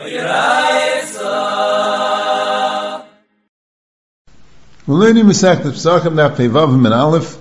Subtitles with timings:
[0.00, 0.14] We're
[4.86, 7.36] learning the Pesachim now Pevavim and Aleph.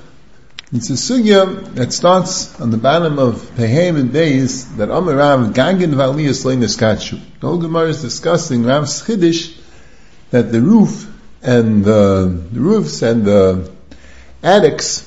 [0.72, 5.54] It's a sugya that starts on the bottom of Pehem and Beis that Amar Rav
[5.54, 7.22] Gangen Valiyas Leinis Kachu.
[7.40, 9.55] The whole Gemara is discussing Rav's Chiddush
[10.31, 11.13] that the roof
[11.43, 13.71] and the, the roofs and the
[14.41, 15.06] attics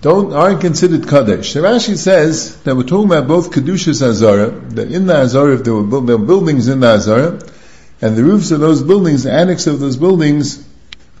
[0.00, 1.52] don't aren't considered kadesh.
[1.52, 4.50] So Rashi says that we're talking about both kedushas azara.
[4.50, 7.40] That in the azara, if there were, there were buildings in the azara,
[8.02, 10.66] and the roofs of those buildings, the attics of those buildings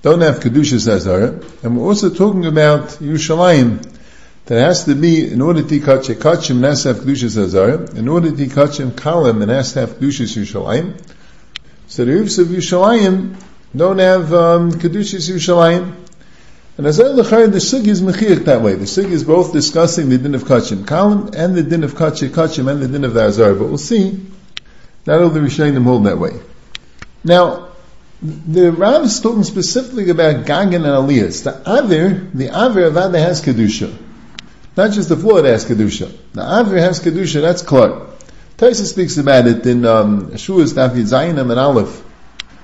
[0.02, 1.40] don't have Kedushas Azara.
[1.62, 3.86] And we're also talking about Yerushalayim,
[4.46, 7.90] that has to be, in order to a Kachim, has to have Kedushas Azara.
[7.96, 11.00] In order to a Kalim, it has to have Kedushas Yerushalayim.
[11.86, 13.36] So the roofs of Yerushalayim
[13.76, 15.99] don't have um, Kedushas Yerushalayim.
[16.80, 18.74] And as look the Sug is Mechir that way.
[18.74, 22.30] The Sug is both discussing the din of Kachim Kalim and the din of Kachim
[22.30, 23.52] Kachim and the din of the Azar.
[23.52, 24.18] But we'll see,
[25.04, 26.40] not all the Rishonim hold that way.
[27.22, 27.68] Now,
[28.22, 31.44] the Rav is talking specifically about Gagan and Aliyas.
[31.44, 33.94] The Avir, the Avir of Ada has Kedusha.
[34.74, 36.10] Not just the floor that has Kedusha.
[36.32, 38.08] The Avir has Kedusha, that's Clark.
[38.56, 42.02] Taisa speaks about it in um, Shuas Dafid Zayinim and Aleph.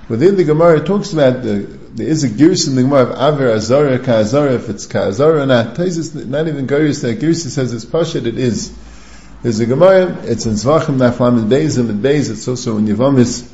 [0.09, 3.39] Within the Gemara, it talks about the, there is a girs in the Gemara of
[3.39, 5.77] Avir Azara, Ka'azara, if it's Ka'azara or not.
[5.77, 8.77] Taisa not even Girs, that Girs says it's Pashat, it is.
[9.43, 13.51] There's a Gemara, it's in Zvachim, Naflam, and Beis, and Beis, it's also in Yevamis,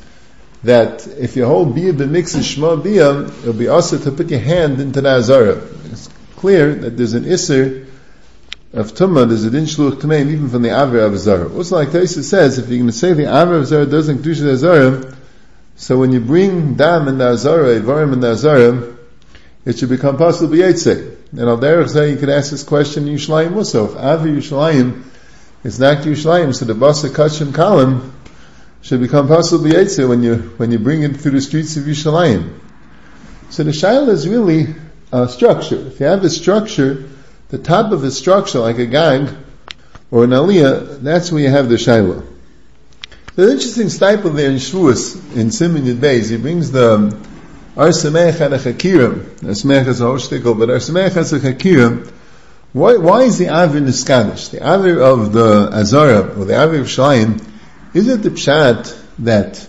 [0.63, 4.81] that if you hold bia b'mix shma bia, it'll be also to put your hand
[4.81, 5.61] into the azara.
[5.91, 7.85] It's clear that there's an isser
[8.73, 11.53] of tumma, there's a din shluch tmeim even from the aver of azara.
[11.53, 14.33] Also, like Taisa says, if you're going to say the aver of azara doesn't do
[14.33, 15.12] the azara,
[15.83, 18.95] so when you bring dam in the azara, ivarim in the azara,
[19.65, 21.17] it should become possible b'yetzeh.
[21.31, 23.89] And al derech say you could ask this question in Yushalayim also.
[23.89, 25.03] If aver Yushalayim
[25.65, 28.11] is not Yushalayim, so the basa kachim kalim,
[28.81, 32.57] should become possible Yetzer when you when you bring it through the streets of Yerushalayim.
[33.49, 34.73] So the shaila is really
[35.11, 35.75] a structure.
[35.87, 37.09] If you have a structure,
[37.49, 39.27] the top of a structure like a gang
[40.11, 42.32] or an aliyah, that's where you have the shaila.
[43.35, 46.29] There's an interesting Steipler there in Shavuos, in Simon Yud Beis.
[46.29, 47.19] He brings the
[47.75, 49.23] Arsamech and a Chakirim.
[49.39, 52.13] Arsamech is a hoshtikel, but Arsamech has a.
[52.73, 54.51] Why, why is the Avir Niskadish?
[54.51, 57.43] The Avir of the Azara, or the Avir of Shalayim,
[57.95, 59.67] is it the pshat that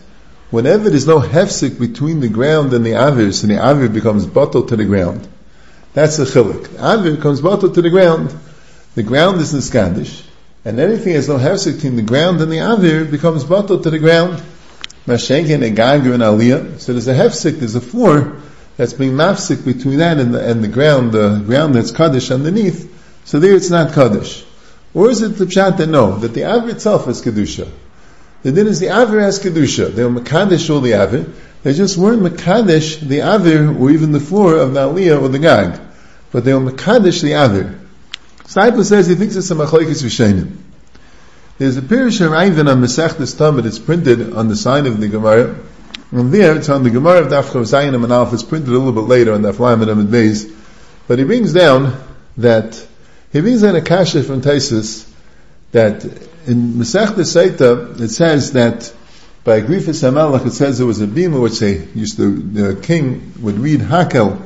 [0.51, 4.69] whenever there's no hefsik between the ground and the avir, so the avir becomes bottled
[4.69, 5.27] to the ground?
[5.95, 6.65] That's the chilik.
[6.65, 8.35] The avir becomes bottled to the ground.
[8.95, 10.23] The ground is niskadish,
[10.65, 13.99] and anything has no hefsik between the ground and the avir becomes bottled to the
[13.99, 14.43] ground.
[15.07, 16.81] Mashenkin and ganger and aliyah.
[16.81, 18.37] So there's a hefsik, there's a floor
[18.77, 22.91] that's being mafsik between that and the, and the ground, the ground that's kaddish underneath.
[23.27, 24.45] So there it's not kaddish.
[24.95, 27.71] Or is it the pshat that no, that the avir itself is kedusha?
[28.45, 29.95] The din is the Avir has Kedusha.
[29.95, 31.33] They were Makadesh all the Avir.
[31.63, 35.39] They just weren't Makadesh the Avir or even the floor of the Aliyah or the
[35.39, 35.81] Gag.
[36.31, 37.79] But they were Makadesh the Avir.
[38.55, 40.57] Steipler says he thinks it's a Machlaikis Rishenim.
[41.59, 43.67] There's a Pirish Raven on Masechtas Tamid.
[43.67, 45.59] It's printed on the side of the Gemara.
[46.13, 48.33] And there, it's on the Gemara of Daf Chav and Alf.
[48.33, 50.55] It's printed a little bit later on Daf Lam and Beis.
[51.09, 52.01] But he brings down
[52.37, 52.87] that,
[53.33, 55.11] he brings down a kasha from Taisus
[55.73, 56.05] that
[56.47, 58.95] in Masech Seita, it says that
[59.43, 63.33] by Grifis Hamelach, it says there was a bima which they used to, the king
[63.41, 64.41] would read Hakel,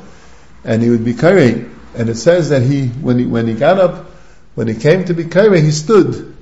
[0.65, 3.79] and he would be Kare, and it says that he, when he, when he got
[3.79, 4.07] up,
[4.55, 6.37] when he came to be Kare, he stood.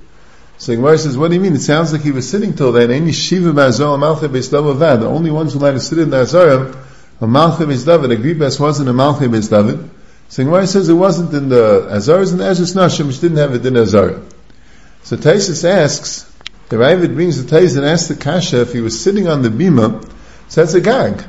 [0.59, 1.53] So Gemara says, what do you mean?
[1.53, 2.89] It sounds like he was sitting till then.
[2.89, 6.75] Any Shiva Mazor Beis David, the only ones who allowed to sit in the Azarim,
[7.21, 9.89] a Malcha Beis David, a wasn't a Malcha Beis David.
[10.29, 13.53] So Gemara says it wasn't in the Azars and the Ezra's Nashim, which didn't have
[13.53, 14.21] it in Azar.
[15.03, 16.31] So Taisus asks,
[16.69, 19.49] the Ravid brings the Taisus and asks the Kasha if he was sitting on the
[19.49, 20.03] bima,
[20.49, 21.23] so that's a gag.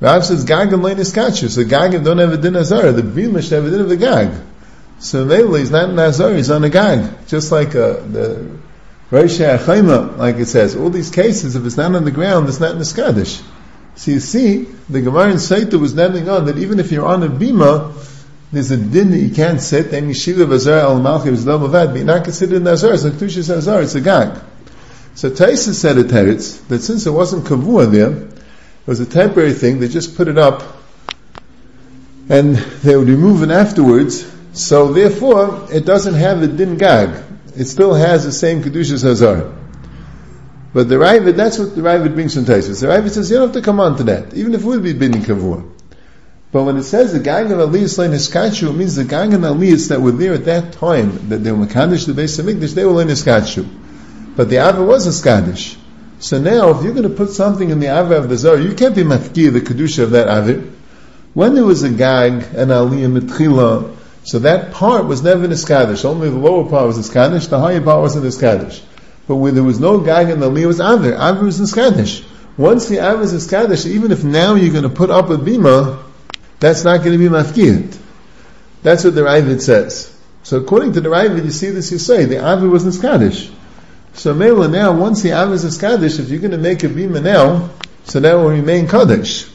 [0.00, 3.02] Rav says gag and lein kachu, so gag and don't have a din azar, the
[3.02, 4.30] bima should have a din of the gag.
[4.98, 7.26] So Mele he's not an azar, he's on a gag.
[7.26, 8.58] Just like uh, the
[9.10, 12.60] Reisha Achayma, like it says, all these cases, if it's not on the ground, it's
[12.60, 13.42] not in the Skadish.
[13.94, 17.22] So you see, the Gemara in Saita was naming on that even if you're on
[17.22, 17.94] a bima,
[18.52, 21.96] there's a din that you can't sit, and Yeshiva Azar al Malchi is Lomavad, but
[21.96, 24.38] you're not considered an Azar, it's like Tushis Azar, it's a gag.
[25.14, 28.35] So Taisa said at Teretz, that since it wasn't Kavua there,
[28.86, 30.62] it was a temporary thing, they just put it up,
[32.28, 37.20] and they would remove it afterwards, so therefore, it doesn't have a din gag.
[37.56, 39.52] It still has the same Kedushas Hazar.
[40.72, 42.80] But the Ravid, that's what the Ravid brings from Taisa.
[42.80, 44.84] The Ravid says, you don't have to come on to that, even if it would
[44.84, 45.68] be binding Kavua.
[46.52, 49.40] But when it says the gang of Aliyas Lein Hiskachu, it means the gang of
[49.40, 52.74] Aliyas that were there at that time, that they were Makadosh the base of Mikdash,
[52.74, 53.66] they were Lein Hiskachu.
[54.36, 55.76] But the Ava was a Skadish.
[56.18, 58.74] So now, if you're going to put something in the Avir of the Zara, you
[58.74, 60.72] can't be mafki the Kedusha of that Avir.
[61.34, 66.04] When there was a gag, an aliyah mitchila, so that part was never niskadish.
[66.04, 68.82] Only the lower part was niskadish, the higher part wasn't niskadish.
[69.28, 72.24] But where there was no gag and aliyah was Avir, Avir was niskadish.
[72.56, 76.02] Once the Avir is niskadish, even if now you're going to put up a bima,
[76.58, 77.98] that's not going to be mafkiyat.
[78.82, 80.16] That's what the Ravid says.
[80.42, 83.52] So according to the Ravid, you see this, you say, the Avir was niskadish.
[84.16, 87.22] So Mela now, once the Av is Kaddish, if you're going to make a bima
[87.22, 87.70] now,
[88.04, 89.46] so that will remain Kaddish.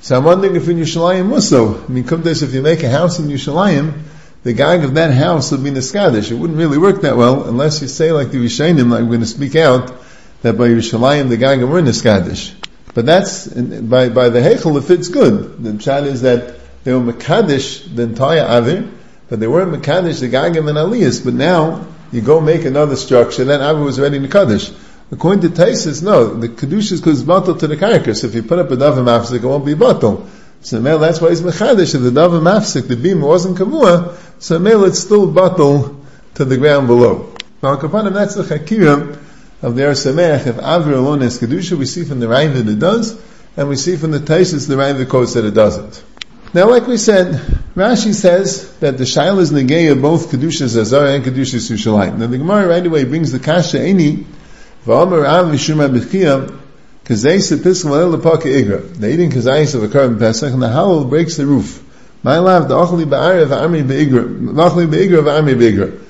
[0.00, 3.18] So I'm wondering if in Yerushalayim also, I mean, this, if you make a house
[3.18, 4.02] in Yerushalayim,
[4.44, 6.32] the gag of that house will be Niskadish.
[6.32, 9.20] It wouldn't really work that well unless you say like the Rishainim, like we're going
[9.20, 9.92] to speak out,
[10.40, 12.54] that by Yerushalayim the gag were Niskadish.
[12.94, 15.62] But that's, by, by the Heichel, it fits good.
[15.62, 18.90] The chat is that they were Makadish, the entire Avir,
[19.28, 23.44] but they weren't Makadish, the Gagim and Aliyas, but now, you go make another structure,
[23.44, 24.70] then Avi was ready to Kaddish.
[25.10, 28.22] According to Taisus, no, the Kaddish is because bottle to the carcass.
[28.24, 30.28] If you put up a Dava Mafsik, it won't be bottle.
[30.60, 31.94] So male, that's why he's Mechadish.
[31.94, 36.00] If the Dava Mafsik, the beam wasn't Kavua, so male, it's still bottle
[36.34, 37.34] to the ground below.
[37.62, 39.18] Now, Kapanim, that's the Chakira
[39.62, 40.46] of the Arsameach.
[40.46, 43.20] If Avir alone is Kedusha, we see from the Rain that it does,
[43.56, 46.02] and we see from the Taisus, the Rain that quotes that it doesn't.
[46.54, 47.36] Now, like we said,
[47.74, 52.18] Rashi says that the Shail is Negeya both Kedushas Azara and Kedushas Yushalayim.
[52.18, 54.26] Now, the Gemara right away brings the Kasha Eni,
[54.84, 56.60] V'amar Av V'shuma B'chiyah,
[57.06, 58.86] Kazayis Episkel V'el Lepaka Igra.
[58.94, 61.82] They're eating Kazayis of a Korban Pesach, and the Halal breaks the roof.
[62.22, 66.00] My love, the Ochli Ba'ara V'amri Be'igra, V'achli Be'igra V'amri Be'igra.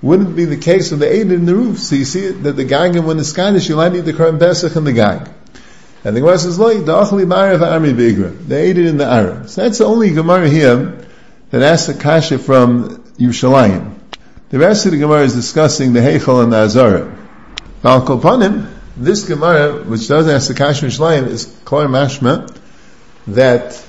[0.00, 1.78] Wouldn't be the case if they ate it in the roof.
[1.78, 4.86] So you see that the Gag, when it's Scottish, you'll eat the Korban Pesach and
[4.86, 5.28] the Gag.
[6.02, 9.04] And the Gemara says, "Like the achli ma'arav army bigra." They ate it in the
[9.04, 9.50] Arab.
[9.50, 10.96] So that's the only Gemara here
[11.50, 13.92] that asks a kasha from Yerushalayim.
[14.48, 17.16] The rest of the Gemara is discussing the Heichal and the Azara.
[17.84, 18.66] Al Kolpanim,
[18.96, 22.50] this Gemara, which doesn't ask the kasha from Yerushalayim, is klar mashma
[23.26, 23.82] that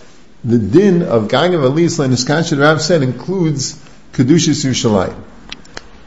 [0.43, 3.75] the din of Gagav Alisla and Iskasha Rav said includes
[4.11, 5.15] Kedushas Yerushalayim.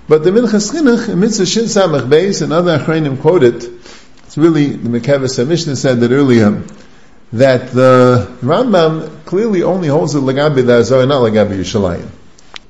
[0.07, 3.63] But the Minchas Chinuch, in Mitzvah Shin Samach Beis, and other Achrayim quoted,
[4.35, 6.61] it's really, the Mekevis Mishnah said that earlier,
[7.35, 12.09] that the Rambam clearly only holds the Lagabi Azar, not Lagabi Yushalayim.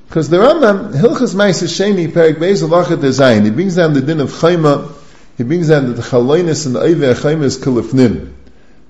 [0.07, 4.19] Because the Rambam, Hilchas Maisa Sheni, Perik Beis Alachat Dezayin, he brings down the din
[4.19, 4.93] of Chayma,
[5.37, 8.31] he brings down that the Chalonis and the Eive Chayma is Kilifnim.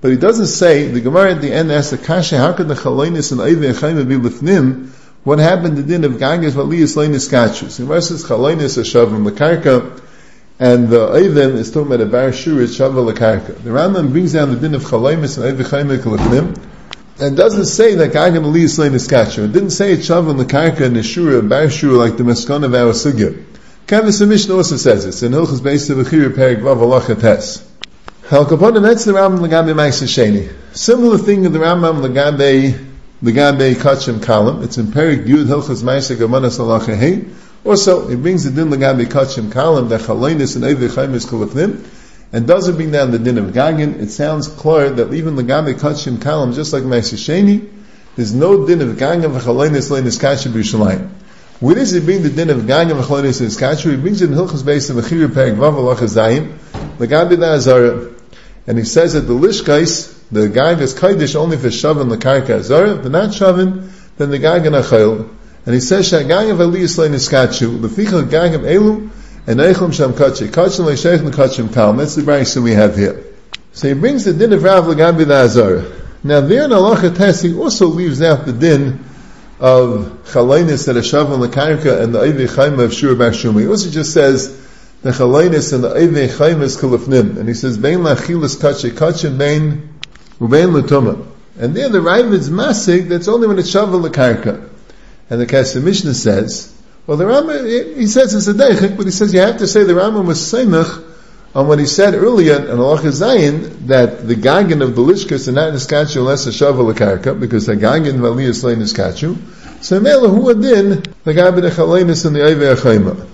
[0.02, 2.74] But he doesn't say, the Gemara at the end asks the Kasha, how could the
[2.74, 4.90] Chalonis and Eive Chayma be Lifnim?
[5.24, 7.78] What happened to the din of Gagas Valiyas Leinis Kachus?
[7.78, 10.02] The Gemara says Chalonis Ashavim Lakarka,
[10.58, 13.62] and the Eidim is talking about a bar shur, it's Shava Lakarka.
[13.62, 16.72] The Rambam brings down the din of Chalaymis and Eidim Chayim
[17.18, 19.44] and doesn't say that Gagam Ali is slain Iskachu.
[19.44, 21.66] It didn't say it's Shava Lakarka and Shura, a bar
[21.96, 23.44] like the Meskon of our Sugya.
[23.86, 25.24] Kesef Mishnah also says it.
[25.24, 27.64] In Hilchas Beis of Achir Perik Vav Allah Tes.
[28.28, 30.52] Hal Kaponim, that's the Rambam Lagabe Maisa Sheni.
[30.72, 32.84] Similar thing in the Rambam Lagabe
[33.22, 34.64] Lagabe Kachim Kalam.
[34.64, 37.26] It's in Perik Yud Hilchas Maisa Gamanas Allah Hei.
[37.66, 41.84] Also, it brings the din lagabi kachim kalim that chalonis and evei chayim kulafnim,
[42.32, 43.98] and doesn't bring down the din of gagin.
[43.98, 47.68] It sounds clear that even lagabi kachim kalim, just like Sheni,
[48.14, 51.08] there's no din of gagin of chalonis leinis kachim b'Yushalayim.
[51.58, 53.90] Where does it bring the din of gagin of chalonis leinis kachim?
[53.90, 56.56] He brings it in Hilchas on the Chiyur Perek Vav Allah Chazayim,
[56.98, 58.12] lagabi da
[58.68, 62.96] and he says that the lishkais, the gag is kaidish only for shavin lakarka azara,
[62.96, 65.35] if they're not shavin, then the and achayil,
[65.66, 69.10] and he says, Shagag of Eliyas Lein Iskachu, Leficha Gag of Elu,
[69.48, 71.98] and Eichum Sham Kachi, Kachin Leishech Lekachim Kalm.
[71.98, 73.24] That's the Bryson we have here.
[73.72, 75.84] So he brings the din of Rav Lagabi the Azar.
[76.22, 79.04] Now there in Allah Tes, he also leaves out the din
[79.58, 83.62] of Chalainis that Ashav and Lakarka and the Eivi Chaim of Shur Bar Shumi.
[83.62, 84.56] He also just says
[85.02, 87.38] the Chalainis and the Eivi Chaim is Kalifnim.
[87.38, 89.88] And he says, Bein Lachilas Kachi, Kachim Bein
[90.38, 91.26] Ubein Latuma.
[91.58, 94.70] And there the Ravid's Masig, that's only when it's Shav and Lakarka.
[95.28, 96.72] And the Kesef Mishnah says,
[97.06, 99.84] well, the Rambam, he says it's a deichik, but he says you have to say
[99.84, 101.04] the Rambam was seimach
[101.56, 105.52] on what he said earlier in Allah Zayin that the Gagin of the Lishkas are
[105.52, 109.38] not niskachu unless a shavel karka because the Gagin vali is slain niskachu.
[109.82, 113.26] So Mela who adin the Gabi the Chalenis and the Eive Achayma.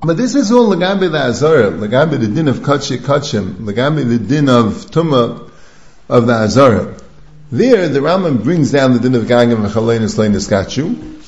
[0.00, 4.18] But this is all Lagabi the Azara, Lagabi the din of Kachi Kachim, Lagabi the
[4.18, 5.48] din of Tuma
[6.08, 6.96] of the Azara.
[7.52, 11.20] There, the Rambam brings down the din of Gagam and Chalenis Leinis Gachu.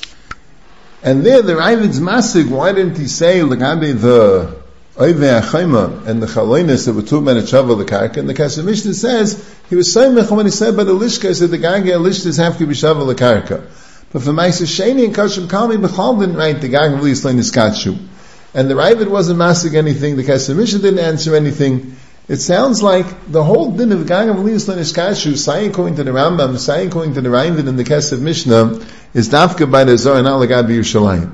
[1.03, 4.59] And there, the Ravid's Masig, why didn't he say, Lagabe the
[4.95, 8.17] Oive Achayma and the Chalenis that were two men at Shavu the Karka?
[8.17, 11.35] And the Kesef Mishnah says, he was saying when he said by the Lishka, he
[11.35, 13.61] said the Gagam and Lishkas have to be Shavu the Karka.
[14.11, 17.99] But for Maisa Sheni and Kashim Kami, Bechal didn't write the Gagam Leinis Gachu.
[18.55, 21.97] and the Ravid wasn't masking anything, the Kesef Mishnah didn't answer anything.
[22.27, 26.57] It sounds like the whole din of Gagam Aliyas Lenishkashu, saying according to the Rambam,
[26.57, 28.79] saying according to the Ravid and the Kesef Mishnah,
[29.13, 31.31] is dafka by the Zohar, not Lagad Yerushalayim.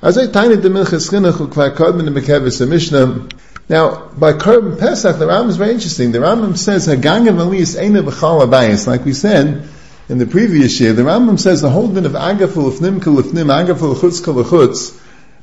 [0.00, 3.28] As I tiny the Minchas Chinuch, Ukvar Kodman and Mekevis Mishnah,
[3.70, 6.10] now, by Korban Pesach, the Rambam is very interesting.
[6.10, 9.68] The Rambam says, Hagangam Aliyas Eina B'chal Abayis, like we said
[10.08, 13.94] in the previous year, the Rambam says the whole din of Agaful Lefnim Kalefnim, Agaful
[13.94, 14.99] Chutz Kalechutz,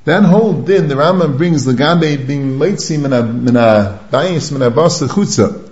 [0.07, 5.69] that whole din, the Rambam brings the Gabe being Meitzi Mina Bayis Mina Basa Chutza.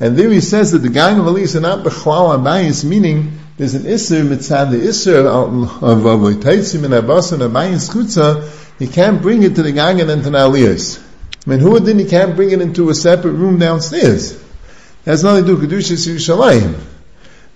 [0.00, 3.74] And there he says that the gang of Aliyas are not B'chal Abayis, meaning there's
[3.74, 9.42] an Isser mitzad, the Isser of Meitzi Mina Basa Mina Bayis Chutza, he can't bring
[9.42, 11.04] it to the gang and to the.
[11.46, 14.32] I mean, who then he can't bring it into a separate room downstairs?
[14.32, 14.40] It
[15.04, 16.80] has nothing to do Kedushas Yerushalayim.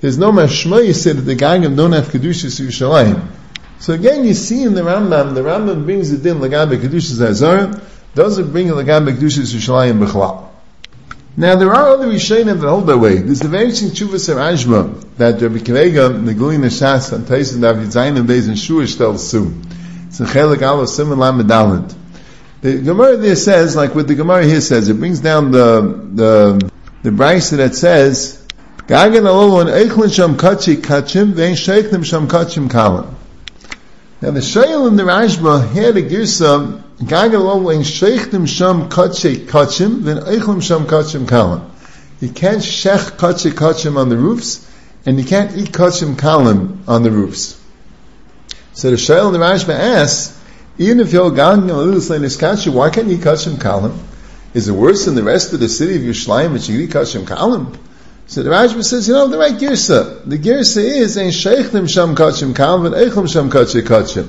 [0.00, 3.38] There's no mashma you say that the Gagam don't have Kedushas Yerushalayim.
[3.80, 7.80] So again, you see in the Rambam, the Rambam brings it in Lagabe Kedushas Azara,
[8.14, 10.49] doesn't bring Lagabe Kedushas Yerushalayim B'chlal.
[11.37, 13.16] Now there are other Rishonim that hold that way.
[13.16, 17.61] There's the very interesting Chuvas Arajma that Rabbi Akiva Eiger, the Gulin Shas, and Tyson
[17.61, 19.54] David Zayin and Beis and Shuish tells Su.
[20.08, 21.18] It's in Chelik Aleph Simon
[22.61, 25.80] the Gemara there says, like what the Gemara here says, it brings down the
[26.12, 26.70] the
[27.04, 28.44] the brisa that says,
[28.88, 33.14] "Gagan alon eichlin sham kachi kachim vein sheiknim sham kachim kalam."
[34.20, 40.02] Now the Shayil in the Rashba here the Girsa Gagan alon sheiknim sham kachi kachim
[40.02, 41.70] then eichlim sham kachim kalam.
[42.20, 44.68] You can't shech kachi kachim on the roofs,
[45.06, 47.56] and you can't eat kachim kalam on the roofs.
[48.72, 50.37] So the Shayil in the Rashba asks.
[50.78, 53.96] Even if you're going a little slay niskachi, why can't you kashim kalim?
[54.52, 57.76] Is it worse than the rest of the city of Yerushalayim that you kashim kalim?
[58.28, 60.23] So the Rashba says, you know, the right girsa.
[60.25, 64.28] The girsa is ein sheichlim sham kachim kalim and eichlim sham kachim kachim.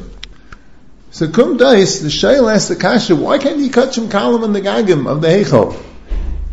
[1.11, 4.61] So kum dais, the shayl asks the kasha, why can't you kachim kalim on the
[4.61, 5.77] gagim of the heichel?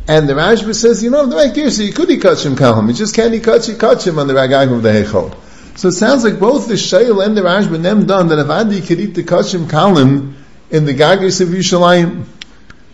[0.09, 2.95] And the Rashba says, you know, the right girsa, you could eat kachim kalim, you
[2.95, 5.35] just can't eat kachim kachim on the gagim of the heichel.
[5.77, 8.81] So it sounds like both the Shayl and the Rashba nem done that if Adi
[8.81, 10.33] could eat the kachim Kalim
[10.71, 12.25] in the Gagis of Yushalayim.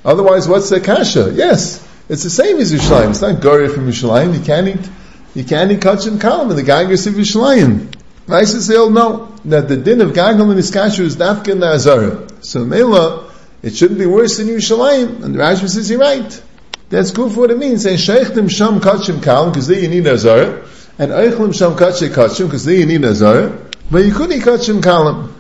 [0.05, 1.33] Otherwise, what's the Kasha?
[1.33, 3.11] Yes, it's the same as Yushalayim.
[3.11, 4.39] It's not Gori from Yushalayim.
[4.39, 4.91] You can't eat,
[5.35, 7.95] you can't eat Kashim Kalim in the Gagis of Yushalayim.
[8.29, 12.29] Nice they all know that the din of Gagel and Iskashu is Dafka and Azara.
[12.43, 13.33] So Mela,
[13.63, 15.23] it shouldn't be worse than Yushalayim.
[15.23, 16.43] And the Rashba says, you're right.
[16.89, 17.83] That's good for what it means.
[17.83, 20.67] Say, Sheikhtim Sham Kachim Kalim, because there you need Azara
[20.99, 23.59] and Eichlim Sham Kache Kachim, because there you need Azara,
[23.91, 25.33] but you couldn't eat Kachim Kalam.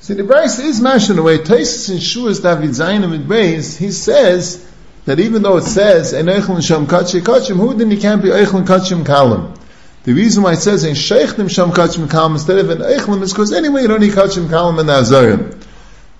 [0.00, 3.76] See, the Bryce is mashed in a way, Taisus and Shuas David Zayim and Beis,
[3.76, 4.70] he says
[5.04, 8.28] that even though it says, and Eichlim Sham Kache Kachim, who then he can't be
[8.28, 9.58] Eichlim Kachim Kalam?
[10.04, 13.32] The reason why it says in Sheikhlim Sham Kachim Kalam instead of in Eichlim is
[13.32, 15.54] because anyway you don't need Kachim Kalam and Azara.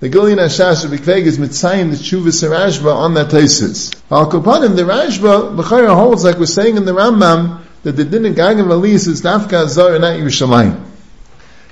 [0.01, 3.95] The Gillian Ashash of Bikveg is mitzayim the Chuvas Rashba on that Taisus.
[4.11, 8.25] Al Kopanim, the Rashba, B'chayra holds like we're saying in the Rambam, that the din
[8.25, 10.83] of Gagam Alis is Dafka Azar and not Yerushalayim.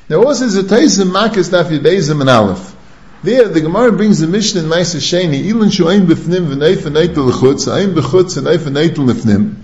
[0.08, 2.73] There also is a Taisim Makas Daf Yudezim and Aleph.
[3.24, 7.74] There, the Gemara brings the Mishnah in Maisa Sheni, Ilin Shu'aim B'fnim V'neif V'neitel L'chutz,
[7.74, 9.56] Aim B'chutz V'neif V'neitel L'fnim.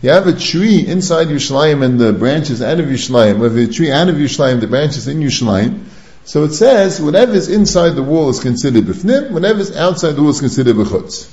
[0.00, 3.40] You have a tree inside Yerushalayim and the branches out of Yerushalayim.
[3.40, 5.86] We a tree out of Yerushalayim, the branches in Yerushalayim.
[6.24, 10.22] So it says, whatever is inside the wall is considered B'fnim, whatever is outside the
[10.22, 11.28] wall is considered B'chutz.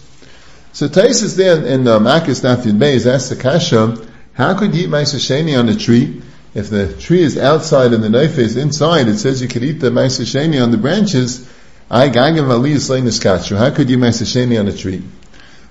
[0.74, 4.04] So Taisis there in, uh, Makas Daf is asked the Kasha,
[4.34, 6.24] how could you eat Maisa Sheni on a tree?
[6.56, 9.80] If the tree is outside and the knife is inside, it says you could eat
[9.80, 11.48] the Maisa Sheni on the branches.
[11.90, 15.04] I How could you Maisa Sheni on a tree?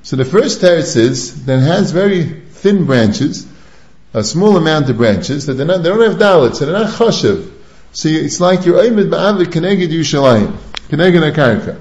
[0.03, 3.47] So the first teretz is that has very thin branches,
[4.15, 6.93] a small amount of branches, that they're not, they don't have dalit, so they're not
[6.95, 7.51] chashiv.
[7.93, 10.57] So it's like you're oimid ba'avid keneged Yushalayim,
[10.89, 11.79] keneged akarka.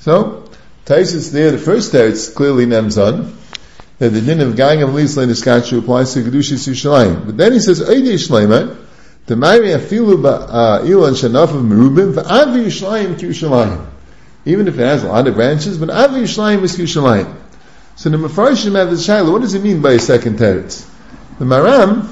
[0.00, 0.50] So,
[0.84, 3.36] Taisus there, the first teretz clearly nemzon,
[3.98, 7.26] that the din of going of Lisla Niskachu applies to Kedushas Yushalayim.
[7.26, 8.87] But then he says, Eidi Yishlayim,
[9.28, 13.86] the Mari Afilu Ilan uh, Shanaf of Merubim, Avi Yishlayim Yushalayim.
[14.46, 17.36] Even if it has a lot of branches, but Avi Yishlayim is Yushalayim.
[17.96, 20.88] So the Mefarshim have the Shaila, what does he mean by a second teretz?
[21.38, 22.08] The Maram,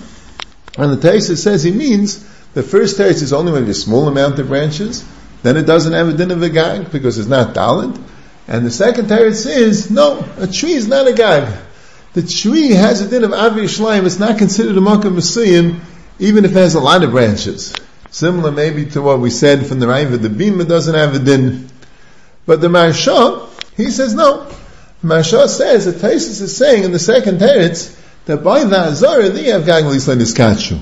[0.79, 4.09] on the Taisa says he means the first teretz is only when there's a small
[4.09, 5.03] amount of branches,
[5.43, 7.99] then it doesn't have a din of a gag because it's not dalid.
[8.47, 11.63] And the second teretz is, no, a tree is not a gag
[12.17, 15.75] the tree has a din of Avi Yishlayim, it's not considered a Makkah Messiah,
[16.19, 17.75] even if it has a lot of branches.
[18.11, 21.69] Similar maybe to what we said from the Raiva, the Bima doesn't have a din.
[22.47, 24.51] But the Marsha, he says no.
[25.03, 27.95] Marsha says, that Taisus is saying in the second teretz,
[28.25, 30.81] that by the Azara, they have Gaglis Leniskachu.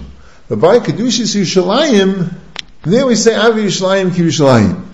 [0.49, 2.33] But by Kedushis Yushalayim,
[2.83, 4.85] there we say Avi Yishlayim Ki Yushalayim.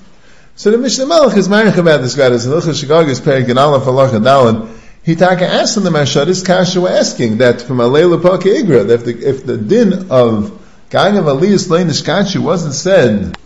[0.57, 2.33] So the Mishnah Melech is married about this guy.
[2.33, 4.80] It's in Ilchah Shigagis Perik and Aleph Allah Dalin.
[5.03, 8.87] He taka asked in the Mashad, this Kasha were asking that from Alayla Paka Igra,
[8.87, 10.57] that if the, if the din of
[10.91, 13.37] Gang of Aliyah Slain Ishkachu wasn't said,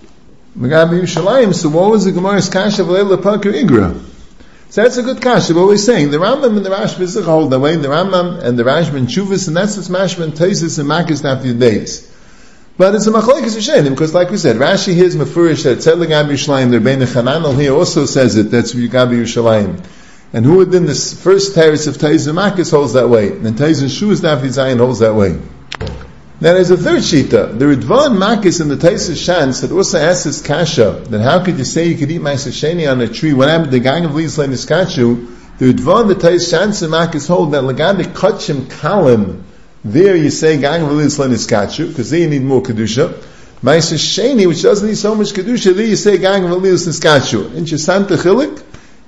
[0.59, 4.01] Megabi Yushalayim, so what was the Gemara's Kasha of Alayla Paka Igra?
[4.75, 5.55] So that's a good kasha.
[5.55, 7.77] What we're saying, the Rambam and the Rashba hold that way.
[7.77, 11.47] The Rambam and the Rashba and and that's what's Mashma and Taisis and Makis after
[11.47, 12.11] the days.
[12.77, 16.09] But it's a machlekes Hashem because, like we said, Rashi here is mafurish that Tzedek
[16.09, 16.73] Gabi Yerushalayim.
[16.73, 18.51] The Rebbeinu Chananel here also says it.
[18.51, 19.79] That's Gabi Yerushalayim.
[20.35, 23.81] And who within this first terrace of Taiz and Makis holds that way, and Taiz
[23.81, 25.39] and Shu is Zayin holds that way.
[26.41, 27.57] Now there's a third shita.
[27.57, 31.57] The Ridvan Makis and the Taiz Shans that also asks this kasha that how could
[31.57, 33.33] you say you could eat Maisa Sheni on a tree?
[33.33, 35.59] What happened to the gang of Lisla Niskachu?
[35.59, 39.45] The Ridvan, the Taiz Shans and Makis hold that Lagadi Kachim Kalim
[39.85, 43.13] there you say gang of Lisla Niskachu because there you need more kedusha.
[43.63, 47.51] Maisa Sheni, which doesn't need so much kedusha, there you say gang of Lisla Niskachu.
[47.51, 48.64] Interesante chilik,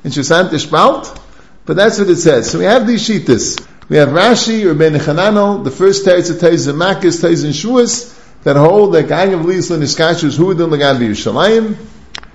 [0.06, 1.20] interesante spalt,
[1.66, 2.50] but that's what it says.
[2.50, 3.60] So we have these shitas.
[3.88, 8.14] We have Rashi, Rabbeinu Chananel, the first teretz of Teiz and Makis, Teiz and Shuas,
[8.44, 11.76] that hold that gang of Lisla Niskachu is the Lagan Yerushalayim.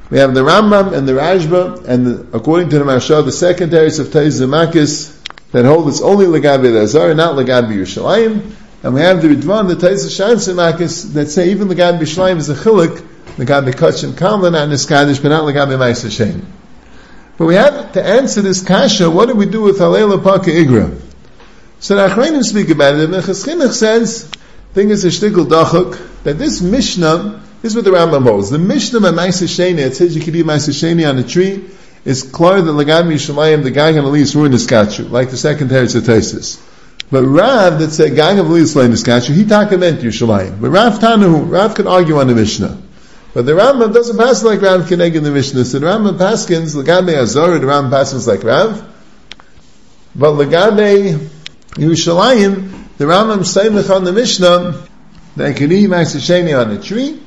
[0.09, 3.71] We have the Rambam and the Rashba, and the, according to the Marsha, the second
[3.71, 5.17] teretz of Teiz and Makis,
[5.51, 8.51] that hold it's only Lagabi Lazar, not Lagabi Yerushalayim.
[8.83, 12.49] And we have the Ridvan, the Tais Shan Simakis, that say even Lagabi Yerushalayim is
[12.49, 12.97] a chilik,
[13.35, 16.45] Lagabi Kachim Kamla, not Niskadish, but not Lagabi Maisa Shem.
[17.41, 20.95] But we have to answer this kasha, what do we do with Halela Paka Igra?
[21.79, 24.29] So the Achrayim speak about it, and the Chinuch says,
[24.75, 28.51] thing is a shtickle dachuk, that this Mishnah, this is what the Rambam holds.
[28.51, 31.67] The Mishnah by Maisa Sheni, it says you can eat Maisa Sheni on a tree,
[32.05, 35.69] is clear that Lagam Yishamayim, the gang of Elise, ruined his statue, like the second
[35.69, 36.61] Teretz of Tesis.
[37.09, 40.61] But Rav, that said gang of Elise slain his statue, he taka meant Yishamayim.
[40.61, 42.79] But Rav Tanahu, Rav can argue on the Mishnah.
[43.33, 45.65] But the Rambam doesn't pass like Rav Keneg in the Mishnah.
[45.65, 48.87] So the Rambam paskins, Lagabe Azor, the Rambam paskins like Rav.
[50.15, 51.29] But Lagabe
[51.75, 54.87] Yerushalayim, the Rambam saying on the Mishnah,
[55.37, 57.21] that can eat Sheni on a tree,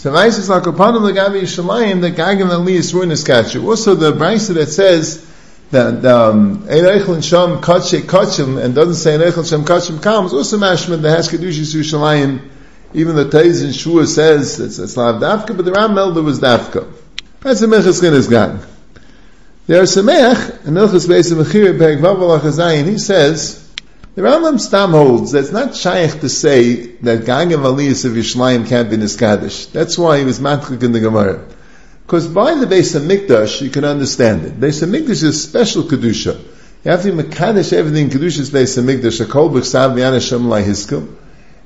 [0.00, 3.62] so Vaisis Lakopanim Lagabi Yishalayim, the Gagam Ali is ruinous catcher.
[3.62, 5.26] Also the Brisa that says
[5.72, 11.10] that um and Sham Kachim and doesn't say Eichel Sham Kachim comes also mashman the
[11.10, 12.40] has Kedushis Yishalayim.
[12.92, 16.40] Even the Teiz in Shua says it's, it's not Dafka, but the Ram Melder was
[16.40, 16.92] Dafka.
[17.40, 18.60] That's the Mechas Chinas Gang.
[19.66, 23.60] There are Samech, and Ilchas Beis Mechir Perek Vav he says
[24.16, 28.12] the Rambam Stam holds that it's not shaykh to say that Gang of Aliyas of
[28.12, 29.70] Yishlayim can't be Niskadish.
[29.70, 31.46] That's why he was matchik in the Gemara.
[32.04, 34.52] Because by the of Mikdash, you can understand it.
[34.54, 36.36] Of Mikdash is special Kedusha.
[36.84, 40.64] You have to be Mekadesh everything Kedusha is base of Mikdash, a kol b'chsav v'yanashem
[40.64, 41.16] hiskum.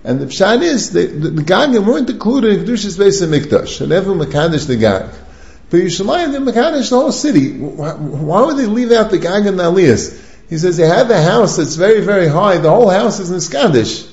[0.05, 3.81] And the pshat is, the, the, the Gagim weren't included in Kedusha's base of Mikdash.
[3.81, 5.11] And never Mekadesh the Gag.
[5.71, 7.59] But Yishlayim, they Mekadesh the whole city.
[7.59, 10.23] Why, why would they leave out the Gag and the Aliyas?
[10.51, 12.59] He says they have a house that's very, very high.
[12.59, 14.11] The whole house is in Skadish.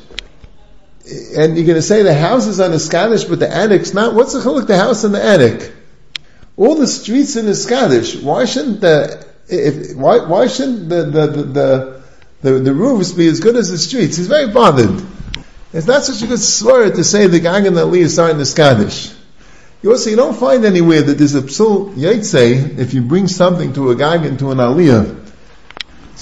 [1.36, 4.15] And you're going to say the house is on a Skadish, but the attic's not.
[4.15, 5.73] What's the chiluk, the house and the attic?
[6.56, 8.23] All the streets in the Skadish.
[8.23, 12.01] Why shouldn't the, if, why, why shouldn't the, the, the, the,
[12.41, 14.15] the, the roofs be as good as the streets?
[14.15, 15.04] He's very bothered.
[15.73, 19.17] It's not such a good slur to say the the Ali is starting the Skadish.
[19.81, 23.73] You also, you don't find anywhere that there's a psul yaitse if you bring something
[23.73, 25.21] to a gang and to an aliyah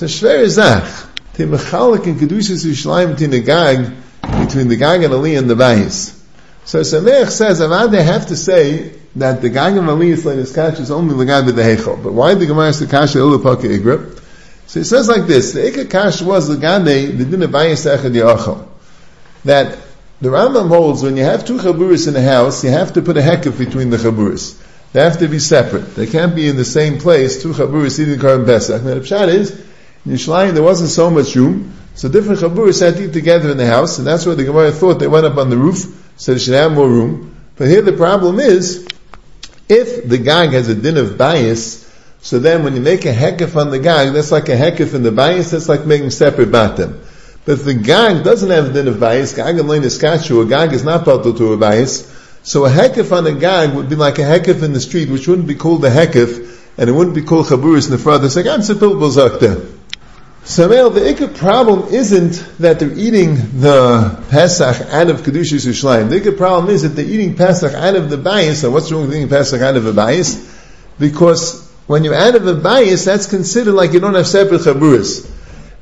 [0.01, 1.07] it's a schwer Zach.
[1.33, 5.55] The Mechalik and Kedushas Yishlayim between the Gag, between the Gag and Ali and the
[5.55, 6.17] Bayis.
[6.63, 10.37] So Samech says, Avad they have to say that the Gag and Ali is like
[10.53, 12.01] kash is only the Gag with the Hechel.
[12.01, 14.21] But why the Gemara is the kash Ilapaka Igra?
[14.67, 17.85] So he says like this, the Ikka kash was the Gade, the Din of Bayis
[17.85, 18.68] Echad Yachal.
[19.45, 19.77] That
[20.21, 23.17] the Rambam holds when you have two chaburis in a house, you have to put
[23.17, 24.61] a hekif between the chaburis.
[24.91, 25.95] They have to be separate.
[25.95, 28.83] They can't be in the same place, two chaburis eating Karim Pesach.
[28.83, 29.51] Now the pshat is,
[30.05, 33.57] in Yishlayim there wasn't so much room, so different chaburis had to eat together in
[33.57, 35.85] the house, and that's why the Gemara thought they went up on the roof,
[36.17, 37.35] so they should have more room.
[37.55, 38.87] But here the problem is,
[39.69, 41.89] if the gag has a din of bias,
[42.21, 45.03] so then when you make a hekif on the gag, that's like a hekif in
[45.03, 46.99] the bias, that's like making separate batim.
[47.49, 50.83] If the gag doesn't have din of bias, gag and lein is a gag is
[50.83, 52.05] not patul to a bias,
[52.43, 55.27] so a hekif on a gag would be like a hekif in the street, which
[55.27, 58.23] wouldn't be called a hekif, and it wouldn't be called chaburis nefrad.
[58.23, 58.99] It's like, I'm sepil
[60.43, 66.09] Samel, the ikka problem isn't that they're eating the Pesach out of Kedushas Yerushalayim.
[66.09, 68.61] The ikka problem is that they're eating Pesach out of the bias.
[68.61, 70.55] So what's wrong with eating Pesach out of a bias?
[70.99, 75.27] Because when you're out of a bias, that's considered like you don't have separate chaburas.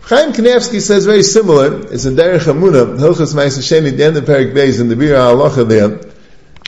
[0.07, 1.81] Chaim Kanevsky says very similar.
[1.91, 5.35] It's a Derech Emunah, Hilchas Ma'aseh Sheni, the end of Perik Beis, in the Bira
[5.35, 5.89] Halacha there,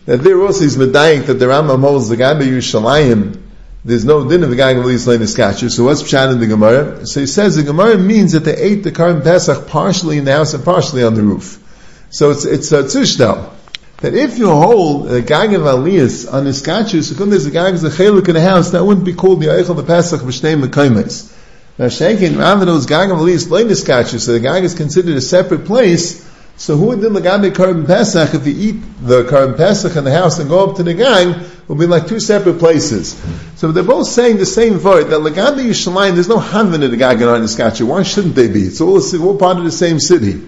[0.06, 3.41] that there also is medayik that the Rambam holds the Gabi Yerushalayim,
[3.86, 5.71] there's no din of the Gag of Yisrael Niskachu.
[5.71, 7.06] So what's Pshat in the Gemara?
[7.08, 10.34] So he says the Gemara means that they ate the Karban Pesach partially in the
[10.34, 11.63] house and partially on the roof.
[12.10, 13.54] So it's, it's a tzushdal.
[14.02, 17.80] That if you hold a Gag of Aliyas on so when there's a Gag of
[17.80, 21.38] the Cheluk in the house, that wouldn't be called the Eichel the Pesach B'shnei Mekaimes.
[21.79, 25.21] Now Shenkin, rather those Gag of Aliyas lay Niskachu, so the Gag is considered a
[25.21, 29.95] separate place, so who would do Lagabe Karban Pesach if you eat the Karban Pesach
[29.95, 31.41] in the house and go up to the gang?
[31.69, 33.17] Will be like two separate places.
[33.55, 36.15] So they're both saying the same word that Lagabe Yishalayim.
[36.15, 37.87] There's no Havin in the gang and Niskachu.
[37.87, 38.63] Why shouldn't they be?
[38.63, 40.41] It's all, all part of the same city.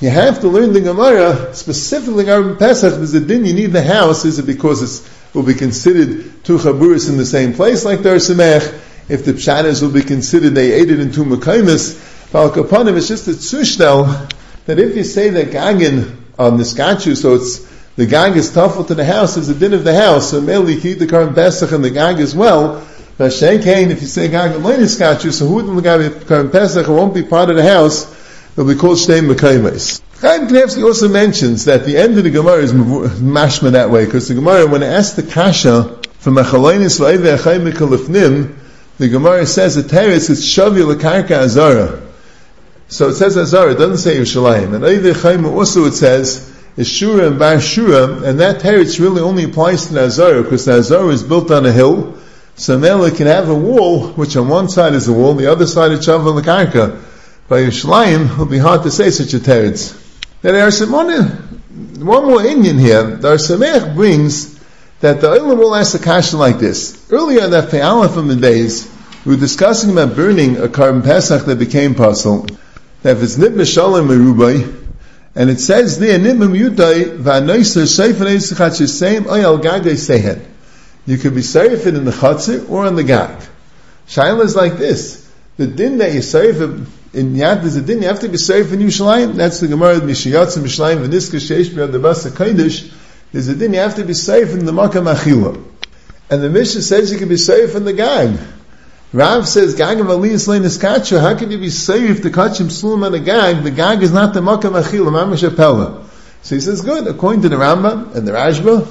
[0.00, 2.94] You have to learn the Gemara specifically Karban Pesach.
[2.94, 4.24] There's a din you need the house.
[4.24, 8.14] Is it because it will be considered two chaburis in the same place like Dar
[8.14, 8.87] Samech?
[9.08, 13.26] If the pshanas will be considered they ate it in two mekaimis, Falkapanim, it's just
[13.26, 14.30] a tzushtel
[14.66, 17.66] that if you say that Gagin on the skachu, so it's
[17.96, 20.74] the Gag is tough to the house, is the din of the house, so mainly
[20.74, 22.86] you the current Pesach and the Gag as well.
[23.16, 26.86] But Kain, if you say Gag and Lein skachu, so who would the Karm Pesach,
[26.86, 28.14] it won't be part of the house,
[28.52, 30.02] it'll be called Shnei Mekaimes.
[30.20, 34.28] Chaim Kanevsky also mentions that the end of the Gemara is mashma that way, because
[34.28, 38.54] the Gemara, when it asks the Kasha, from Achaloinis Va'eve Achayim Mikalifnim,
[38.98, 42.02] the Gemara says the teretz is Shavi Lakarka Azara.
[42.88, 44.74] So it says Azara, it doesn't say Yerushalayim.
[44.74, 49.20] And Eidei Chaim also it says is Shura and Bar Shura, and that teretz really
[49.20, 52.16] only applies to Azara, because Azara is built on a hill,
[52.54, 55.66] so Mela can have a wall, which on one side is a wall, the other
[55.66, 57.00] side is Shavu Lakarka.
[57.48, 59.96] By Yerushalayim, it will be hard to say such a teretz.
[60.42, 61.10] There are some one,
[62.04, 63.02] one more Indian here.
[63.02, 64.57] The Arsamech brings
[65.00, 67.10] that the Olam will ask a question like this.
[67.10, 67.70] Earlier in that
[68.12, 68.92] from the days,
[69.24, 72.46] we were discussing about burning a carbon Pesach that became puzzle
[73.02, 74.74] that if it's nit mishalim merubai,
[75.34, 80.44] and it says there nit miyutai va'noiser seifin eisachat same oyal gagay sehen.
[81.06, 83.40] You could be seifin in the chatzir or on the gag.
[84.08, 85.30] Shaila is like this.
[85.56, 86.60] The din that you seif
[87.14, 89.34] in Yad is a din you have to be seif in Yerushalayim.
[89.34, 92.92] That's the Gemara Mishiyatz Mishalayim v'niska sheish b'yad the basa kodesh.
[93.32, 95.62] There's a din you have to be safe in the makam achila.
[96.30, 98.38] And the Mishnah says you can be safe in the gag.
[99.12, 102.60] Rav says, Gag of Aliyah Slain is Kacha, how can you be safe to catch
[102.60, 103.62] him slum on a gag?
[103.62, 106.04] The gag is not the Makam Achil, Mamash Apella.
[106.42, 108.86] So he says, good, according to the Rambam and the Rashba,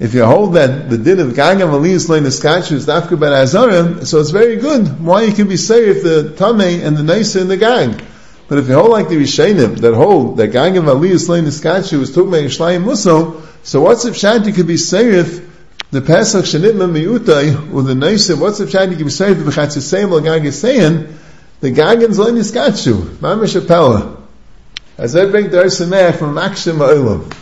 [0.00, 3.18] if you hold that the din of Gag of Aliyah Slain is Kacha is Dafka
[3.18, 5.00] Ben Azarim, so it's very good.
[5.00, 8.04] Why you can be safe the Tameh and the Naisa in the gag.
[8.48, 11.60] But if you hold like the Rishenim, that hold that Gag of Aliyah Slain is
[11.60, 15.42] Kacha was Tukmei Yishlayim Muso, so what's if Shanti could be safe
[15.90, 20.12] the Pesach Shanitma Miyutai, or the Naisa, what's if you can say for the Chatzisayim
[20.12, 21.16] or Gag is saying,
[21.60, 24.20] the Gagan's Lein Yiskachu, Mamish Apella.
[24.98, 27.34] As I bring the Arsameh from Makshim Olam.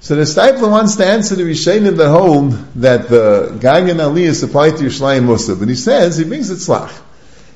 [0.00, 4.42] So the Stipler wants to answer the Rishonim that hold that the Gagan Ali is
[4.42, 6.96] applied to Yerushalayim Musa, but he says, he brings it Tzlach.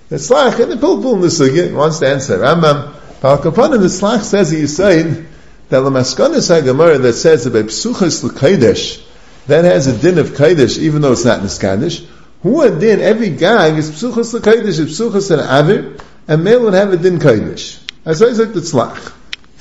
[0.08, 2.38] The Tzlach, and the Pilpul in the Sugya, wants to answer.
[2.38, 5.28] Rambam, Palkapanim, the Tzlach says, he said,
[5.70, 9.06] that the Maskonis HaGemara that says about Psuchas L'Kaidesh,
[9.46, 12.06] that has a din of Kaidish, even though it's not Niskadish.
[12.42, 16.74] Who a din, every gag is Psuchas Kaidish, is Psuchas and Avir, and male would
[16.74, 17.80] have a din Kaidish.
[18.04, 19.12] As I like the Tzlach.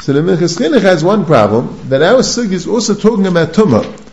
[0.02, 4.08] So the Minchas has one problem, that our Sig is also talking about Tumah.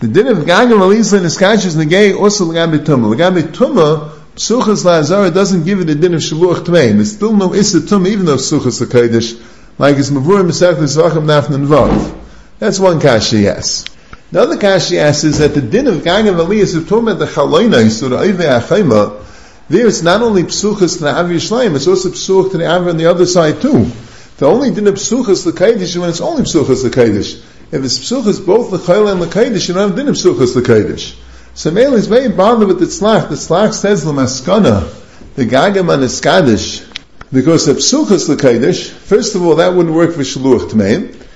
[0.00, 3.16] The din of Gag and Malisa and Niskadish is Negay also Lagabi Tumah.
[3.16, 6.96] Lagabi Tumah, Psuchas Lazara doesn't give it a din of Shaluach Tmeim.
[6.96, 9.40] There's still no Issa Tumah, even though Psuchas Kaidish,
[9.82, 12.16] like it's Mavur Mesach L'Zvachim Nafnan Vav.
[12.60, 13.84] That's one kashi, yes.
[14.30, 17.18] The other kashi asks is that the din of Gang of Aliyah is talking about
[17.18, 19.24] the Chaloinais or the Achayma.
[19.68, 22.90] There it's not only psuchas to the Avi Yishlayim, it's also psuch to the Avi
[22.90, 23.90] on the other side too.
[24.36, 27.44] The only din of psuchas the Kaidish is when it's only psuchas the Kaidish.
[27.72, 30.54] If it's psuchas both the Chayla and the Kaidish, you don't have din of psuchas
[30.54, 31.18] the Kaidish.
[31.54, 33.30] So Mele is very bothered with the Tzlach.
[33.30, 34.94] The Tzlach says the Maskana,
[35.34, 36.91] the Gagam and the Skadish,
[37.32, 41.26] because of psuchas the Kaidish, first of all, that wouldn't work for Shaluach Tmeim.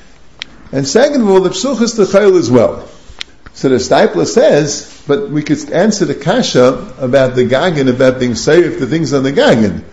[0.70, 2.86] And second of all, the psuchas the chayil as well.
[3.54, 8.34] So the Stipler says, but we could answer the kasha about the gagan, about being
[8.34, 9.84] safe the things on the gagan.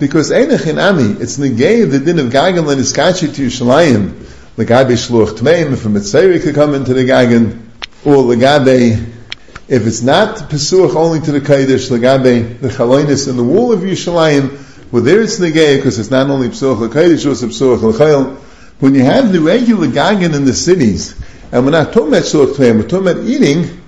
[0.00, 4.08] Because Einach in Ami, it's negay the din of gagan and iskachi to Yerushalayim.
[4.56, 7.62] Legabe shluch tmeim, if a mitzvah could come into the gagan,
[8.04, 9.12] or legabe,
[9.68, 13.80] if it's not pesuach only to the Kaidish, legabe, the chaloinis in the wall of
[13.80, 18.36] Yerushalayim, well there it's negay, because it's not only pesuach l'kaidish, also pesuach l'chayil,
[18.80, 21.14] when you have the regular gagan in the cities,
[21.52, 23.80] and we're not talking about such we're talking about eating,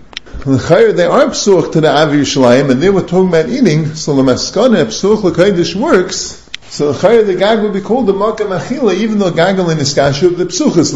[0.44, 4.22] they are psuch to the Avi Yishalayim, and they were talking about eating, so the
[4.22, 9.30] maskana, psuch l'kaidish works, so the gag would be called the makam achila, even though
[9.30, 10.92] gagal in iskashu, the psuch is.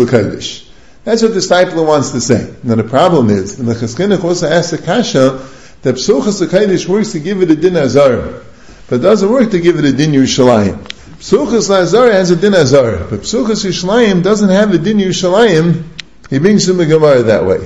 [1.02, 2.54] That's what the Stipler wants to say.
[2.62, 5.40] Now the problem is, the Chaskinuch also asks the Kasha,
[5.82, 8.42] that Psuchas works to give it a din azar,
[8.90, 10.76] but it doesn't work to give it a din Yerushalayim.
[11.20, 15.84] Psuchas Lazar has a din azar, but Psuchas Yerushalayim doesn't have a din Yerushalayim.
[16.28, 17.64] He brings some Gemara that way.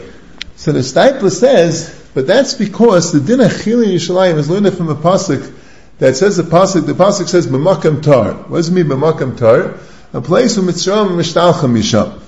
[0.56, 4.94] So the Stipler says, but that's because the din Achil Yerushalayim is learned from a
[4.94, 5.50] pasuk
[5.96, 6.84] that says the pasuk.
[6.84, 8.34] The pasuk says b'makam tar.
[8.34, 9.78] What does it mean b'makam tar?
[10.12, 12.20] A place where mitzram and mishtalcha misham.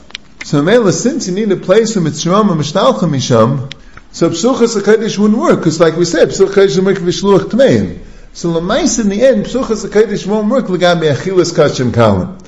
[0.44, 3.70] So Mela, since you need a place where mitzram and mishtalcha misham,
[4.10, 8.00] so psuchas hakadosh wouldn't work because, like we said, psuchas hakadosh work v'shluach tmein.
[8.36, 12.38] So lemais in the end, psuchas hakadosh won't work legabe achilas kachim kalim.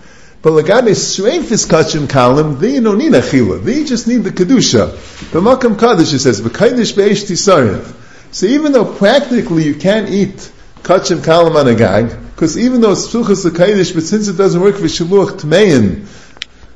[0.42, 3.64] But legabe shreifis kachim kalim, then you don't need achila.
[3.64, 4.90] Then you just need the kedusha.
[5.30, 7.90] The makam kaddish it says v'kaidish be'esh tisarev.
[8.32, 12.92] So even though practically you can't eat kachim kalim on a gag, because even though
[12.92, 16.06] it's psuchas hakadosh, but since it doesn't work for shluach tmein,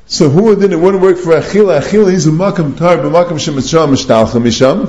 [0.07, 1.81] so who then it wouldn't work for Achila?
[1.81, 4.87] Achila he's a makam tar, but makam shemitzram mishtalcha misham.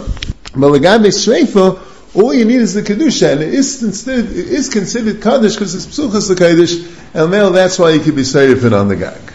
[0.58, 1.78] But legabe shreifa,
[2.14, 5.74] all you need is the kedusha, and it is considered, it is considered kaddish because
[5.74, 6.72] it's psuchas the kaddish,
[7.12, 9.34] and male that's why you could be it on the gag.